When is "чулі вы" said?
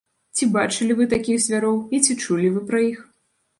2.25-2.67